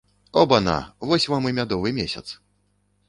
[0.43, 0.77] Оба-на,
[1.11, 2.25] вось вам і мядовы месяц!